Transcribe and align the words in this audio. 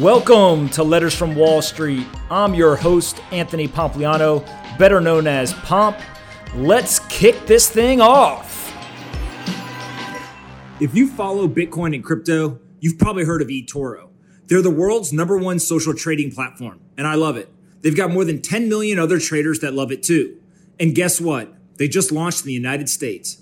Welcome 0.00 0.70
to 0.70 0.82
Letters 0.82 1.14
from 1.14 1.34
Wall 1.34 1.60
Street. 1.60 2.06
I'm 2.30 2.54
your 2.54 2.76
host, 2.76 3.20
Anthony 3.30 3.68
Pompliano, 3.68 4.42
better 4.78 5.02
known 5.02 5.26
as 5.26 5.52
Pomp. 5.52 5.98
Let's 6.54 7.00
kick 7.10 7.44
this 7.44 7.68
thing 7.68 8.00
off. 8.00 8.74
If 10.80 10.94
you 10.94 11.06
follow 11.06 11.46
Bitcoin 11.46 11.94
and 11.94 12.02
crypto, 12.02 12.58
you've 12.80 12.98
probably 12.98 13.24
heard 13.24 13.42
of 13.42 13.48
eToro. 13.48 14.08
They're 14.46 14.62
the 14.62 14.70
world's 14.70 15.12
number 15.12 15.36
one 15.36 15.58
social 15.58 15.92
trading 15.92 16.32
platform, 16.32 16.80
and 16.96 17.06
I 17.06 17.16
love 17.16 17.36
it. 17.36 17.52
They've 17.82 17.94
got 17.94 18.10
more 18.10 18.24
than 18.24 18.40
10 18.40 18.70
million 18.70 18.98
other 18.98 19.18
traders 19.18 19.60
that 19.60 19.74
love 19.74 19.92
it 19.92 20.02
too. 20.02 20.40
And 20.80 20.94
guess 20.94 21.20
what? 21.20 21.52
They 21.76 21.86
just 21.86 22.10
launched 22.10 22.40
in 22.40 22.46
the 22.46 22.54
United 22.54 22.88
States 22.88 23.41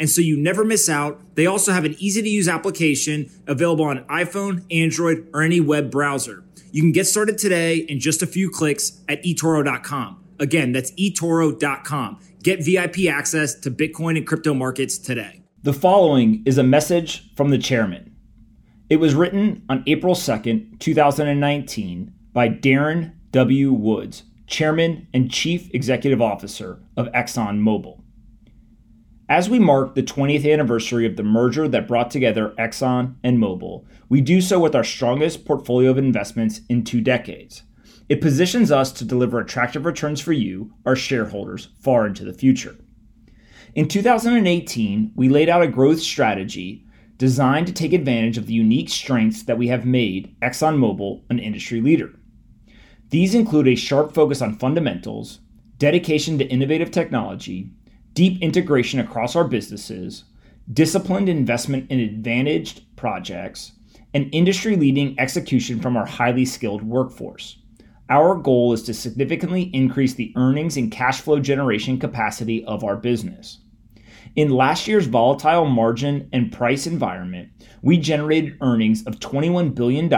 and 0.00 0.08
so 0.08 0.22
you 0.22 0.36
never 0.36 0.64
miss 0.64 0.88
out. 0.88 1.20
They 1.36 1.46
also 1.46 1.72
have 1.72 1.84
an 1.84 1.94
easy 1.98 2.22
to 2.22 2.28
use 2.28 2.48
application 2.48 3.30
available 3.46 3.84
on 3.84 4.04
iPhone, 4.06 4.64
Android, 4.72 5.28
or 5.32 5.42
any 5.42 5.60
web 5.60 5.90
browser. 5.90 6.42
You 6.72 6.82
can 6.82 6.90
get 6.90 7.06
started 7.06 7.36
today 7.36 7.76
in 7.76 8.00
just 8.00 8.22
a 8.22 8.26
few 8.26 8.48
clicks 8.48 9.02
at 9.08 9.22
eToro.com. 9.22 10.24
Again, 10.40 10.72
that's 10.72 10.90
eToro.com. 10.92 12.18
Get 12.42 12.64
VIP 12.64 13.10
access 13.10 13.54
to 13.56 13.70
Bitcoin 13.70 14.16
and 14.16 14.26
crypto 14.26 14.54
markets 14.54 14.96
today. 14.96 15.42
The 15.62 15.74
following 15.74 16.42
is 16.46 16.56
a 16.56 16.62
message 16.62 17.34
from 17.36 17.50
the 17.50 17.58
chairman. 17.58 18.16
It 18.88 18.96
was 18.96 19.14
written 19.14 19.62
on 19.68 19.84
April 19.86 20.14
2nd, 20.14 20.80
2019 20.80 22.14
by 22.32 22.48
Darren 22.48 23.12
W. 23.32 23.72
Woods, 23.72 24.22
Chairman 24.46 25.06
and 25.12 25.30
Chief 25.30 25.72
Executive 25.74 26.22
Officer 26.22 26.80
of 26.96 27.06
ExxonMobil. 27.12 28.00
As 29.30 29.48
we 29.48 29.60
mark 29.60 29.94
the 29.94 30.02
20th 30.02 30.52
anniversary 30.52 31.06
of 31.06 31.14
the 31.14 31.22
merger 31.22 31.68
that 31.68 31.86
brought 31.86 32.10
together 32.10 32.52
Exxon 32.58 33.14
and 33.22 33.38
Mobil, 33.38 33.84
we 34.08 34.20
do 34.20 34.40
so 34.40 34.58
with 34.58 34.74
our 34.74 34.82
strongest 34.82 35.44
portfolio 35.44 35.88
of 35.88 35.98
investments 35.98 36.62
in 36.68 36.82
two 36.82 37.00
decades. 37.00 37.62
It 38.08 38.20
positions 38.20 38.72
us 38.72 38.90
to 38.90 39.04
deliver 39.04 39.38
attractive 39.38 39.84
returns 39.84 40.20
for 40.20 40.32
you, 40.32 40.72
our 40.84 40.96
shareholders, 40.96 41.68
far 41.78 42.08
into 42.08 42.24
the 42.24 42.32
future. 42.32 42.74
In 43.76 43.86
2018, 43.86 45.12
we 45.14 45.28
laid 45.28 45.48
out 45.48 45.62
a 45.62 45.68
growth 45.68 46.00
strategy 46.00 46.84
designed 47.16 47.68
to 47.68 47.72
take 47.72 47.92
advantage 47.92 48.36
of 48.36 48.48
the 48.48 48.54
unique 48.54 48.88
strengths 48.88 49.44
that 49.44 49.58
we 49.58 49.68
have 49.68 49.86
made 49.86 50.34
ExxonMobil 50.40 51.22
an 51.30 51.38
industry 51.38 51.80
leader. 51.80 52.18
These 53.10 53.36
include 53.36 53.68
a 53.68 53.76
sharp 53.76 54.12
focus 54.12 54.42
on 54.42 54.58
fundamentals, 54.58 55.38
dedication 55.78 56.36
to 56.38 56.48
innovative 56.48 56.90
technology, 56.90 57.70
deep 58.20 58.42
integration 58.42 59.00
across 59.00 59.34
our 59.34 59.44
businesses, 59.44 60.24
disciplined 60.74 61.26
investment 61.26 61.90
in 61.90 61.98
advantaged 62.00 62.82
projects, 62.94 63.72
and 64.12 64.28
industry 64.34 64.76
leading 64.76 65.18
execution 65.18 65.80
from 65.80 65.96
our 65.96 66.04
highly 66.04 66.44
skilled 66.44 66.82
workforce. 66.82 67.56
Our 68.10 68.34
goal 68.34 68.74
is 68.74 68.82
to 68.82 68.92
significantly 68.92 69.70
increase 69.72 70.12
the 70.12 70.34
earnings 70.36 70.76
and 70.76 70.92
cash 70.92 71.22
flow 71.22 71.40
generation 71.40 71.98
capacity 71.98 72.62
of 72.66 72.84
our 72.84 72.94
business. 72.94 73.60
In 74.36 74.50
last 74.50 74.86
year's 74.86 75.06
volatile 75.06 75.64
margin 75.64 76.28
and 76.30 76.52
price 76.52 76.86
environment, 76.86 77.48
we 77.80 77.96
generated 77.96 78.58
earnings 78.60 79.02
of 79.06 79.18
$21 79.18 79.74
billion 79.74 80.12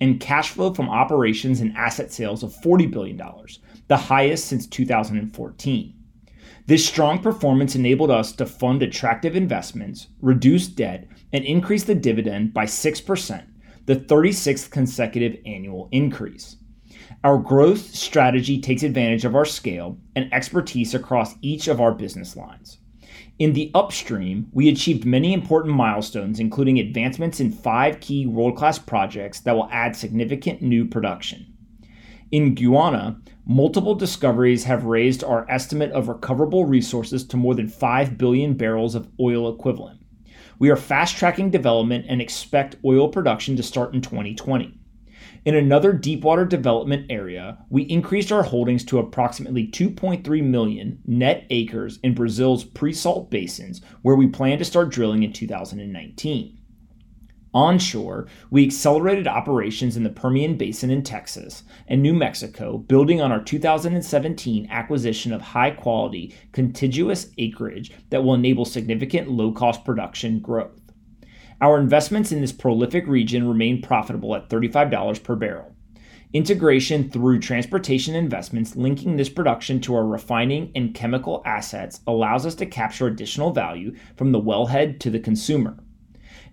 and 0.00 0.18
cash 0.18 0.48
flow 0.48 0.72
from 0.72 0.88
operations 0.88 1.60
and 1.60 1.76
asset 1.76 2.10
sales 2.10 2.42
of 2.42 2.54
$40 2.54 2.90
billion, 2.90 3.20
the 3.88 3.98
highest 3.98 4.46
since 4.46 4.66
2014. 4.66 5.94
This 6.66 6.86
strong 6.86 7.18
performance 7.18 7.74
enabled 7.74 8.10
us 8.10 8.32
to 8.32 8.46
fund 8.46 8.82
attractive 8.82 9.36
investments, 9.36 10.06
reduce 10.22 10.66
debt, 10.66 11.06
and 11.30 11.44
increase 11.44 11.84
the 11.84 11.94
dividend 11.94 12.54
by 12.54 12.64
6%, 12.64 13.44
the 13.84 13.96
36th 13.96 14.70
consecutive 14.70 15.36
annual 15.44 15.90
increase. 15.92 16.56
Our 17.22 17.36
growth 17.36 17.94
strategy 17.94 18.58
takes 18.62 18.82
advantage 18.82 19.26
of 19.26 19.36
our 19.36 19.44
scale 19.44 19.98
and 20.16 20.32
expertise 20.32 20.94
across 20.94 21.34
each 21.42 21.68
of 21.68 21.82
our 21.82 21.92
business 21.92 22.34
lines. 22.34 22.78
In 23.38 23.52
the 23.52 23.70
upstream, 23.74 24.48
we 24.52 24.70
achieved 24.70 25.04
many 25.04 25.34
important 25.34 25.74
milestones, 25.74 26.40
including 26.40 26.78
advancements 26.78 27.40
in 27.40 27.52
five 27.52 28.00
key 28.00 28.24
world 28.26 28.56
class 28.56 28.78
projects 28.78 29.40
that 29.40 29.54
will 29.54 29.68
add 29.70 29.96
significant 29.96 30.62
new 30.62 30.86
production. 30.86 31.53
In 32.34 32.56
Guyana, 32.56 33.20
multiple 33.46 33.94
discoveries 33.94 34.64
have 34.64 34.86
raised 34.86 35.22
our 35.22 35.48
estimate 35.48 35.92
of 35.92 36.08
recoverable 36.08 36.64
resources 36.64 37.24
to 37.28 37.36
more 37.36 37.54
than 37.54 37.68
5 37.68 38.18
billion 38.18 38.54
barrels 38.54 38.96
of 38.96 39.08
oil 39.20 39.48
equivalent. 39.48 40.00
We 40.58 40.68
are 40.68 40.74
fast 40.74 41.16
tracking 41.16 41.50
development 41.50 42.06
and 42.08 42.20
expect 42.20 42.74
oil 42.84 43.08
production 43.08 43.54
to 43.54 43.62
start 43.62 43.94
in 43.94 44.00
2020. 44.00 44.76
In 45.44 45.54
another 45.54 45.92
deepwater 45.92 46.44
development 46.44 47.06
area, 47.08 47.58
we 47.70 47.82
increased 47.82 48.32
our 48.32 48.42
holdings 48.42 48.84
to 48.86 48.98
approximately 48.98 49.68
2.3 49.68 50.42
million 50.42 50.98
net 51.06 51.46
acres 51.50 52.00
in 52.02 52.14
Brazil's 52.14 52.64
pre 52.64 52.92
salt 52.92 53.30
basins, 53.30 53.80
where 54.02 54.16
we 54.16 54.26
plan 54.26 54.58
to 54.58 54.64
start 54.64 54.90
drilling 54.90 55.22
in 55.22 55.32
2019. 55.32 56.58
Onshore, 57.54 58.26
we 58.50 58.66
accelerated 58.66 59.28
operations 59.28 59.96
in 59.96 60.02
the 60.02 60.10
Permian 60.10 60.56
Basin 60.56 60.90
in 60.90 61.04
Texas 61.04 61.62
and 61.86 62.02
New 62.02 62.12
Mexico, 62.12 62.78
building 62.78 63.20
on 63.20 63.30
our 63.30 63.40
2017 63.40 64.66
acquisition 64.70 65.32
of 65.32 65.40
high 65.40 65.70
quality, 65.70 66.34
contiguous 66.50 67.30
acreage 67.38 67.92
that 68.10 68.24
will 68.24 68.34
enable 68.34 68.64
significant 68.64 69.30
low 69.30 69.52
cost 69.52 69.84
production 69.84 70.40
growth. 70.40 70.80
Our 71.60 71.78
investments 71.78 72.32
in 72.32 72.40
this 72.40 72.50
prolific 72.50 73.06
region 73.06 73.46
remain 73.46 73.80
profitable 73.80 74.34
at 74.34 74.50
$35 74.50 75.22
per 75.22 75.36
barrel. 75.36 75.76
Integration 76.32 77.08
through 77.08 77.38
transportation 77.38 78.16
investments 78.16 78.74
linking 78.74 79.16
this 79.16 79.28
production 79.28 79.80
to 79.82 79.94
our 79.94 80.04
refining 80.04 80.72
and 80.74 80.92
chemical 80.92 81.40
assets 81.46 82.00
allows 82.08 82.44
us 82.44 82.56
to 82.56 82.66
capture 82.66 83.06
additional 83.06 83.52
value 83.52 83.94
from 84.16 84.32
the 84.32 84.40
wellhead 84.40 84.98
to 84.98 85.10
the 85.10 85.20
consumer 85.20 85.83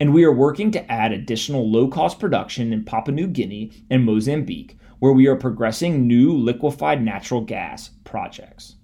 and 0.00 0.14
we 0.14 0.24
are 0.24 0.32
working 0.32 0.70
to 0.70 0.90
add 0.92 1.12
additional 1.12 1.70
low 1.70 1.88
cost 1.88 2.18
production 2.18 2.72
in 2.72 2.84
Papua 2.84 3.14
New 3.14 3.26
Guinea 3.26 3.72
and 3.90 4.04
Mozambique, 4.04 4.78
where 4.98 5.12
we 5.12 5.26
are 5.26 5.36
progressing 5.36 6.06
new 6.06 6.36
liquefied 6.36 7.02
natural 7.02 7.40
gas 7.40 7.90
projects. 8.04 8.76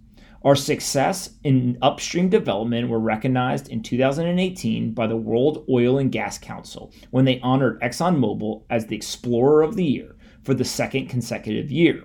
Our 0.44 0.54
success 0.54 1.30
in 1.42 1.78
upstream 1.80 2.28
development 2.28 2.90
were 2.90 3.00
recognized 3.00 3.68
in 3.68 3.82
2018 3.82 4.92
by 4.92 5.06
the 5.06 5.16
World 5.16 5.64
Oil 5.70 5.96
and 5.98 6.12
Gas 6.12 6.36
Council 6.36 6.92
when 7.10 7.24
they 7.24 7.40
honored 7.40 7.80
ExxonMobil 7.80 8.64
as 8.68 8.86
the 8.86 8.96
Explorer 8.96 9.62
of 9.62 9.74
the 9.74 9.84
Year 9.84 10.16
for 10.42 10.52
the 10.52 10.64
second 10.64 11.08
consecutive 11.08 11.70
year. 11.70 12.04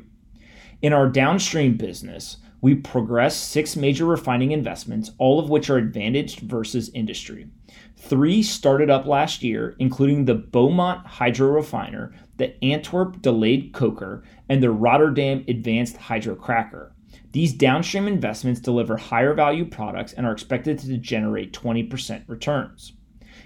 In 0.82 0.94
our 0.94 1.10
downstream 1.10 1.76
business, 1.76 2.38
we 2.62 2.76
progressed 2.76 3.50
six 3.50 3.76
major 3.76 4.06
refining 4.06 4.52
investments, 4.52 5.12
all 5.18 5.40
of 5.40 5.50
which 5.50 5.70
are 5.70 5.78
advantaged 5.78 6.42
versus 6.42 6.92
industry. 6.94 7.48
Three 7.96 8.44
started 8.44 8.90
up 8.90 9.06
last 9.06 9.44
year, 9.44 9.76
including 9.80 10.26
the 10.26 10.36
Beaumont 10.36 11.06
Hydro 11.06 11.50
Refiner, 11.52 12.14
the 12.38 12.62
Antwerp 12.64 13.22
Delayed 13.22 13.74
Coker, 13.74 14.24
and 14.50 14.62
the 14.62 14.72
Rotterdam 14.72 15.46
Advanced 15.48 15.98
Hydrocracker. 15.98 16.92
These 17.32 17.54
downstream 17.54 18.08
investments 18.08 18.60
deliver 18.60 18.98
higher 18.98 19.34
value 19.34 19.66
products 19.66 20.14
and 20.14 20.26
are 20.26 20.32
expected 20.32 20.80
to 20.80 20.98
generate 20.98 21.54
20% 21.54 22.24
returns. 22.28 22.94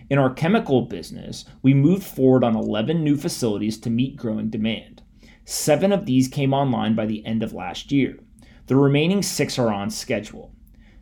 In 0.10 0.18
our 0.18 0.34
chemical 0.34 0.84
business, 0.84 1.46
we 1.62 1.74
moved 1.74 2.04
forward 2.04 2.44
on 2.44 2.56
11 2.56 3.04
new 3.04 3.18
facilities 3.18 3.78
to 3.80 3.90
meet 3.90 4.16
growing 4.16 4.50
demand. 4.50 5.02
Seven 5.46 5.92
of 5.92 6.06
these 6.06 6.28
came 6.28 6.54
online 6.54 6.96
by 6.96 7.06
the 7.06 7.26
end 7.26 7.44
of 7.44 7.54
last 7.54 7.92
year. 7.92 8.20
The 8.68 8.78
remaining 8.78 9.22
six 9.22 9.60
are 9.60 9.74
on 9.74 9.90
schedule. 9.90 10.54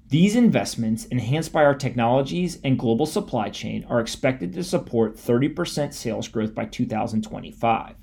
These 0.10 0.36
investments, 0.36 1.06
enhanced 1.06 1.54
by 1.54 1.64
our 1.64 1.76
technologies 1.76 2.60
and 2.64 2.78
global 2.78 3.06
supply 3.06 3.50
chain, 3.50 3.86
are 3.88 4.00
expected 4.00 4.52
to 4.54 4.64
support 4.64 5.16
30% 5.16 5.94
sales 5.94 6.28
growth 6.28 6.56
by 6.56 6.66
2025. 6.66 7.96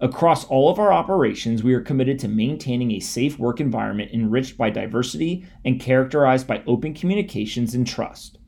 Across 0.00 0.46
all 0.46 0.70
of 0.70 0.78
our 0.78 0.94
operations, 0.94 1.62
we 1.62 1.74
are 1.74 1.82
committed 1.82 2.18
to 2.20 2.28
maintaining 2.28 2.92
a 2.92 3.00
safe 3.00 3.38
work 3.38 3.60
environment 3.60 4.12
enriched 4.14 4.56
by 4.56 4.70
diversity 4.70 5.44
and 5.62 5.78
characterized 5.78 6.46
by 6.46 6.62
open 6.66 6.94
communications 6.94 7.74
and 7.74 7.86
trust. 7.86 8.38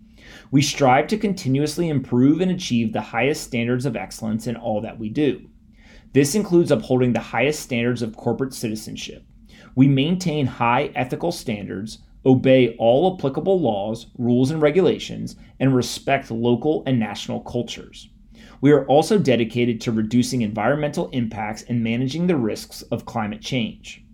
We 0.50 0.62
strive 0.62 1.08
to 1.08 1.18
continuously 1.18 1.90
improve 1.90 2.40
and 2.40 2.50
achieve 2.50 2.94
the 2.94 3.02
highest 3.02 3.44
standards 3.44 3.84
of 3.84 3.96
excellence 3.96 4.46
in 4.46 4.56
all 4.56 4.80
that 4.80 4.98
we 4.98 5.10
do. 5.10 5.50
This 6.14 6.34
includes 6.34 6.70
upholding 6.70 7.12
the 7.12 7.20
highest 7.20 7.60
standards 7.60 8.00
of 8.00 8.16
corporate 8.16 8.54
citizenship 8.54 9.27
We 9.74 9.88
maintain 9.88 10.46
high 10.46 10.90
ethical 10.94 11.32
standards, 11.32 11.98
obey 12.24 12.76
all 12.78 13.14
applicable 13.14 13.60
laws, 13.60 14.06
rules, 14.18 14.50
and 14.50 14.60
regulations, 14.60 15.36
and 15.60 15.74
respect 15.74 16.30
local 16.30 16.82
and 16.86 16.98
national 16.98 17.40
cultures. 17.40 18.08
We 18.60 18.72
are 18.72 18.86
also 18.86 19.18
dedicated 19.18 19.80
to 19.82 19.92
reducing 19.92 20.42
environmental 20.42 21.08
impacts 21.10 21.62
and 21.62 21.82
managing 21.82 22.26
the 22.26 22.36
risks 22.36 22.82
of 22.82 23.06
climate 23.06 23.40
change. 23.40 24.04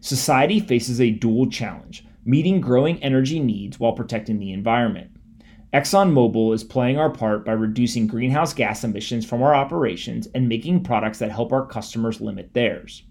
Society 0.00 0.60
faces 0.60 1.00
a 1.00 1.10
dual 1.10 1.48
challenge 1.50 2.04
meeting 2.26 2.60
growing 2.60 3.00
energy 3.04 3.38
needs 3.38 3.78
while 3.78 3.92
protecting 3.92 4.40
the 4.40 4.52
environment. 4.52 5.10
ExxonMobil 5.72 6.52
is 6.52 6.64
playing 6.64 6.98
our 6.98 7.10
part 7.10 7.44
by 7.44 7.52
reducing 7.52 8.08
greenhouse 8.08 8.52
gas 8.52 8.82
emissions 8.82 9.24
from 9.24 9.42
our 9.42 9.54
operations 9.54 10.26
and 10.34 10.48
making 10.48 10.82
products 10.82 11.20
that 11.20 11.30
help 11.30 11.52
our 11.52 11.64
customers 11.64 12.20
limit 12.20 12.52
theirs. 12.52 13.04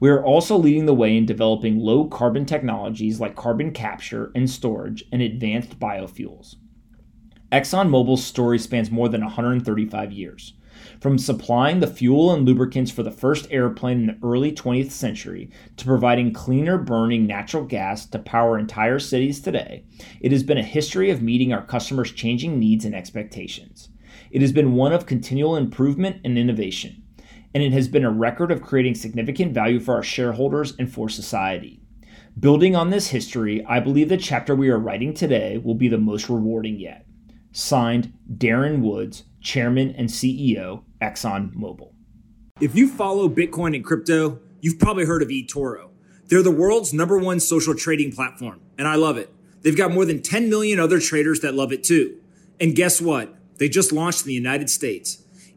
We 0.00 0.08
are 0.08 0.24
also 0.24 0.56
leading 0.56 0.86
the 0.86 0.94
way 0.94 1.14
in 1.14 1.26
developing 1.26 1.78
low 1.78 2.06
carbon 2.06 2.46
technologies 2.46 3.20
like 3.20 3.36
carbon 3.36 3.70
capture 3.70 4.32
and 4.34 4.48
storage 4.48 5.04
and 5.12 5.20
advanced 5.20 5.78
biofuels. 5.78 6.56
ExxonMobil's 7.52 8.24
story 8.24 8.58
spans 8.58 8.90
more 8.90 9.10
than 9.10 9.22
135 9.22 10.10
years. 10.10 10.54
From 11.00 11.18
supplying 11.18 11.80
the 11.80 11.86
fuel 11.86 12.32
and 12.32 12.46
lubricants 12.46 12.90
for 12.90 13.02
the 13.02 13.10
first 13.10 13.46
airplane 13.50 14.00
in 14.00 14.06
the 14.06 14.18
early 14.26 14.52
20th 14.52 14.90
century 14.90 15.50
to 15.76 15.84
providing 15.84 16.32
cleaner 16.32 16.78
burning 16.78 17.26
natural 17.26 17.64
gas 17.64 18.06
to 18.06 18.18
power 18.18 18.58
entire 18.58 18.98
cities 18.98 19.40
today, 19.40 19.84
it 20.22 20.32
has 20.32 20.42
been 20.42 20.56
a 20.56 20.62
history 20.62 21.10
of 21.10 21.20
meeting 21.20 21.52
our 21.52 21.66
customers' 21.66 22.12
changing 22.12 22.58
needs 22.58 22.86
and 22.86 22.94
expectations. 22.94 23.90
It 24.30 24.40
has 24.40 24.52
been 24.52 24.72
one 24.72 24.94
of 24.94 25.04
continual 25.04 25.56
improvement 25.56 26.22
and 26.24 26.38
innovation, 26.38 27.02
and 27.54 27.62
it 27.62 27.72
has 27.72 27.88
been 27.88 28.04
a 28.04 28.10
record 28.10 28.52
of 28.52 28.62
creating 28.62 28.94
significant 28.94 29.52
value 29.52 29.80
for 29.80 29.94
our 29.94 30.02
shareholders 30.02 30.74
and 30.78 30.92
for 30.92 31.08
society. 31.08 31.80
Building 32.38 32.76
on 32.76 32.90
this 32.90 33.08
history, 33.08 33.64
I 33.66 33.80
believe 33.80 34.08
the 34.08 34.16
chapter 34.16 34.54
we 34.54 34.68
are 34.70 34.78
writing 34.78 35.12
today 35.12 35.58
will 35.58 35.74
be 35.74 35.88
the 35.88 35.98
most 35.98 36.28
rewarding 36.28 36.78
yet. 36.78 37.06
Signed, 37.52 38.12
Darren 38.32 38.80
Woods, 38.80 39.24
Chairman 39.40 39.94
and 39.96 40.08
CEO, 40.08 40.84
ExxonMobil. 41.02 41.92
If 42.60 42.76
you 42.76 42.88
follow 42.88 43.28
Bitcoin 43.28 43.74
and 43.74 43.84
crypto, 43.84 44.38
you've 44.60 44.78
probably 44.78 45.06
heard 45.06 45.22
of 45.22 45.28
eToro. 45.28 45.90
They're 46.26 46.42
the 46.42 46.50
world's 46.50 46.94
number 46.94 47.18
one 47.18 47.40
social 47.40 47.74
trading 47.74 48.12
platform, 48.12 48.60
and 48.78 48.86
I 48.86 48.94
love 48.94 49.16
it. 49.16 49.34
They've 49.62 49.76
got 49.76 49.92
more 49.92 50.04
than 50.04 50.22
10 50.22 50.48
million 50.48 50.78
other 50.78 51.00
traders 51.00 51.40
that 51.40 51.54
love 51.54 51.72
it 51.72 51.82
too. 51.82 52.20
And 52.60 52.76
guess 52.76 53.00
what? 53.00 53.34
They 53.58 53.68
just 53.68 53.92
launched 53.92 54.22
in 54.22 54.28
the 54.28 54.34
United 54.34 54.70
States 54.70 55.24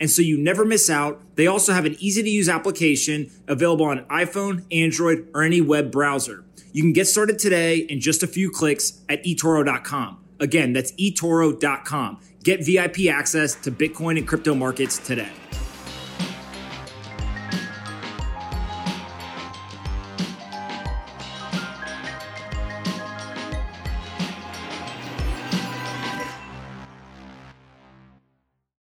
and 0.00 0.10
so 0.10 0.22
you 0.22 0.38
never 0.38 0.64
miss 0.64 0.88
out. 0.88 1.20
They 1.36 1.46
also 1.46 1.72
have 1.72 1.84
an 1.84 1.96
easy 1.98 2.22
to 2.22 2.30
use 2.30 2.48
application 2.48 3.30
available 3.46 3.86
on 3.86 4.04
iPhone, 4.04 4.64
Android, 4.72 5.28
or 5.34 5.42
any 5.42 5.60
web 5.60 5.90
browser. 5.90 6.44
You 6.72 6.82
can 6.82 6.92
get 6.92 7.06
started 7.06 7.38
today 7.38 7.78
in 7.78 8.00
just 8.00 8.22
a 8.22 8.26
few 8.26 8.50
clicks 8.50 9.00
at 9.08 9.24
eToro.com. 9.24 10.18
Again, 10.40 10.72
that's 10.72 10.92
eToro.com. 10.92 12.20
Get 12.44 12.64
VIP 12.64 13.06
access 13.10 13.54
to 13.56 13.70
Bitcoin 13.70 14.18
and 14.18 14.28
crypto 14.28 14.54
markets 14.54 14.98
today. 14.98 15.30